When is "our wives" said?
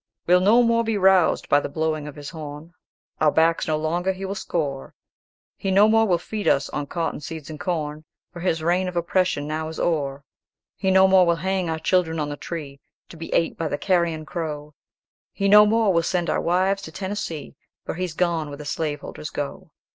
16.31-16.81